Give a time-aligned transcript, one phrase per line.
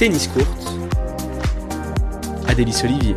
[0.00, 0.66] Tennis Courte,
[2.48, 3.14] Adélice Olivier.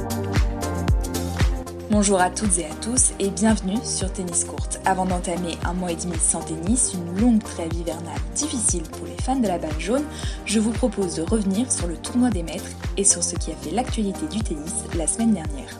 [1.89, 4.81] Bonjour à toutes et à tous et bienvenue sur Tennis Courte.
[4.83, 9.15] Avant d'entamer un mois et demi sans tennis, une longue trêve hivernale difficile pour les
[9.23, 10.03] fans de la balle jaune,
[10.45, 13.55] je vous propose de revenir sur le tournoi des maîtres et sur ce qui a
[13.55, 15.79] fait l'actualité du tennis la semaine dernière.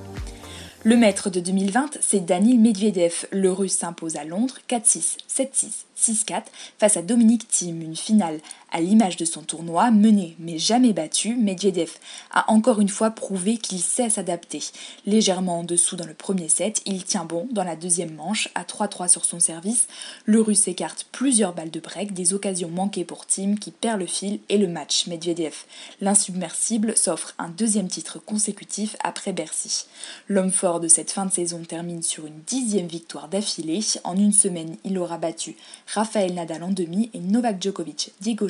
[0.86, 3.26] Le maître de 2020, c'est Danil Medvedev.
[3.32, 6.44] Le russe s'impose à Londres 4-6, 7-6, 6-4
[6.78, 8.40] face à Dominique Thiem, une finale
[8.74, 11.92] à l'image de son tournoi, mené mais jamais battu, Medvedev
[12.32, 14.62] a encore une fois prouvé qu'il sait s'adapter.
[15.06, 18.64] Légèrement en dessous dans le premier set, il tient bon dans la deuxième manche à
[18.64, 19.88] 3-3 sur son service.
[20.26, 24.08] Le russe écarte plusieurs balles de break, des occasions manquées pour Thiem qui perd le
[24.08, 25.06] fil et le match.
[25.06, 25.54] Medvedev,
[26.02, 29.86] l'insubmersible, s'offre un deuxième titre consécutif après Bercy.
[30.28, 33.82] L'homme fort de cette fin de saison termine sur une dixième victoire d'affilée.
[34.04, 35.56] En une semaine, il aura battu
[35.94, 38.48] Rafael Nadal en demi et Novak Djokovic, Diego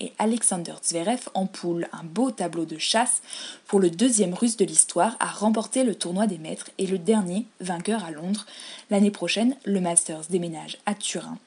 [0.00, 1.88] Et Alexander Zverev en poule.
[1.92, 3.22] Un beau tableau de chasse
[3.66, 7.46] pour le deuxième russe de l'histoire à remporter le tournoi des maîtres et le dernier
[7.60, 8.46] vainqueur à Londres.
[8.90, 11.38] L'année prochaine, le Masters déménage à Turin.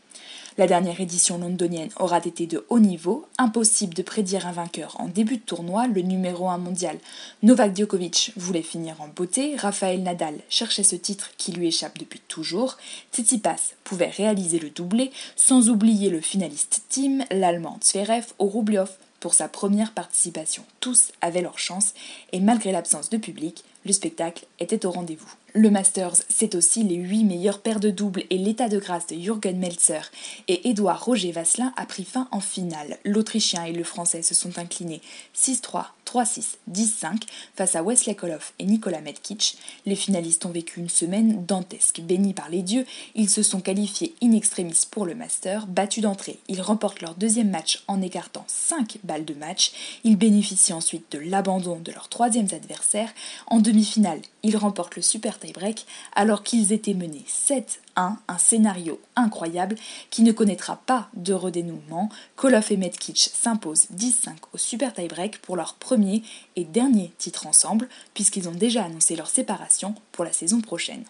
[0.58, 5.08] La dernière édition londonienne aura été de haut niveau, impossible de prédire un vainqueur en
[5.08, 6.98] début de tournoi, le numéro 1 mondial.
[7.44, 12.22] Novak Djokovic voulait finir en beauté, Rafael Nadal cherchait ce titre qui lui échappe depuis
[12.28, 12.78] toujours,
[13.14, 19.34] Tsitsipas pouvait réaliser le doublé, sans oublier le finaliste Tim, l'allemand Zverev au Rubliov pour
[19.34, 20.64] sa première participation.
[20.80, 21.94] Tous avaient leur chance
[22.32, 25.34] et malgré l'absence de public, le spectacle était au rendez-vous.
[25.54, 29.16] Le Masters, c'est aussi les 8 meilleures paires de doubles et l'état de grâce de
[29.16, 30.12] Jürgen Meltzer.
[30.48, 33.00] Et Édouard Roger Vasselin a pris fin en finale.
[33.06, 35.02] L'Autrichien et le Français se sont inclinés
[35.36, 37.24] 6-3, 3-6, 10-5
[37.56, 39.58] face à Wesley Koloff et Nicolas Medkic.
[39.88, 42.02] Les finalistes ont vécu une semaine dantesque.
[42.02, 45.66] Bénis par les dieux, ils se sont qualifiés in extremis pour le Master.
[45.66, 49.72] Battus d'entrée, ils remportent leur deuxième match en écartant 5 balles de match.
[50.04, 53.14] Ils bénéficient ensuite de l'abandon de leurs troisièmes adversaires.
[53.48, 59.00] En demi-finale, ils remportent le super tie-break alors qu'ils étaient menés 7 1, un scénario
[59.16, 59.76] incroyable
[60.10, 62.10] qui ne connaîtra pas de redénouement.
[62.36, 66.24] Koloff et Metkic s'imposent 10-5 au super tie-break pour leur premier
[66.56, 71.04] et dernier titre ensemble puisqu'ils ont déjà annoncé leur séparation pour la saison prochaine.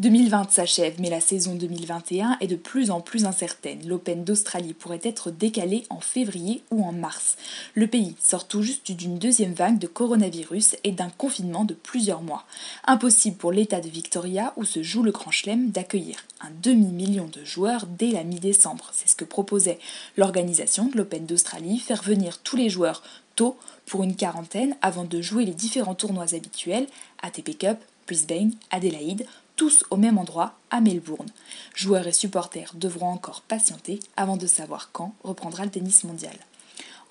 [0.00, 3.86] 2020 s'achève, mais la saison 2021 est de plus en plus incertaine.
[3.86, 7.36] L'Open d'Australie pourrait être décalé en février ou en mars.
[7.74, 12.22] Le pays sort tout juste d'une deuxième vague de coronavirus et d'un confinement de plusieurs
[12.22, 12.44] mois.
[12.88, 17.44] Impossible pour l'État de Victoria, où se joue le Grand Chelem, d'accueillir un demi-million de
[17.44, 18.90] joueurs dès la mi-décembre.
[18.92, 19.78] C'est ce que proposait
[20.16, 23.04] l'organisation de l'Open d'Australie, faire venir tous les joueurs
[23.36, 23.56] tôt
[23.86, 26.88] pour une quarantaine avant de jouer les différents tournois habituels,
[27.22, 29.24] ATP Cup, Brisbane, Adélaïde,
[29.56, 31.28] tous au même endroit, à Melbourne.
[31.74, 36.36] Joueurs et supporters devront encore patienter avant de savoir quand reprendra le tennis mondial.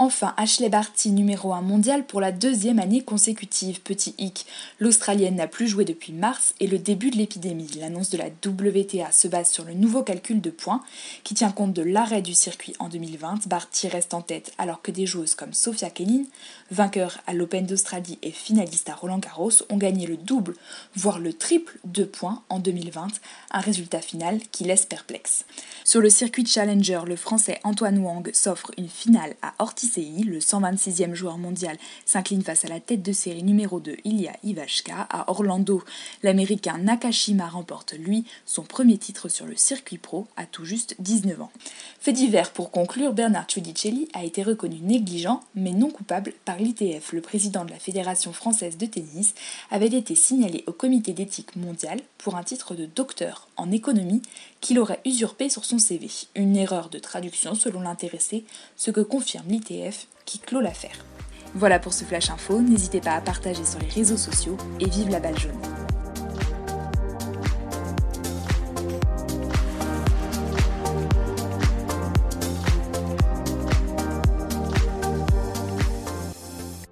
[0.06, 3.80] Enfin, Ashley Barty, numéro 1 mondial pour la deuxième année consécutive.
[3.80, 4.46] Petit hic,
[4.78, 7.72] l'Australienne n'a plus joué depuis mars et le début de l'épidémie.
[7.80, 10.84] L'annonce de la WTA se base sur le nouveau calcul de points
[11.24, 13.48] qui tient compte de l'arrêt du circuit en 2020.
[13.48, 16.26] Barty reste en tête alors que des joueuses comme Sofia Kenin,
[16.70, 20.58] vainqueur à l'Open d'Australie et finaliste à Roland Garros, ont gagné le double,
[20.98, 23.08] voire le triple de points en 2020,
[23.52, 25.46] un résultat final qui laisse perplexe.
[25.86, 31.14] Sur le circuit Challenger, le français Antoine Wang s'offre une finale à Ortiz le 126e
[31.14, 35.08] joueur mondial, s'incline face à la tête de série numéro 2 Ilya Ivashka.
[35.10, 35.84] À Orlando,
[36.24, 41.42] l'américain Nakashima remporte, lui, son premier titre sur le circuit pro à tout juste 19
[41.42, 41.52] ans.
[42.00, 47.14] Fait divers pour conclure, Bernard Ciudicelli a été reconnu négligent mais non coupable par l'ITF.
[47.14, 49.34] Le président de la Fédération française de tennis
[49.72, 54.22] avait été signalé au comité d'éthique mondiale pour un titre de docteur en économie
[54.62, 56.10] qu'il aurait usurpé sur son CV.
[56.36, 58.46] Une erreur de traduction selon l'intéressé,
[58.78, 59.73] ce que confirme l'ITF
[60.26, 61.06] qui clôt l'affaire.
[61.56, 65.10] Voilà pour ce flash info, n'hésitez pas à partager sur les réseaux sociaux et vive
[65.10, 65.93] la balle jaune.